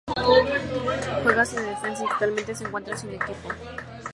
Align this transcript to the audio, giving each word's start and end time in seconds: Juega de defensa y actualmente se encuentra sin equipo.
Juega 1.21 1.43
de 1.45 1.61
defensa 1.61 2.03
y 2.03 2.07
actualmente 2.11 2.55
se 2.55 2.63
encuentra 2.63 2.97
sin 2.97 3.11
equipo. 3.11 3.49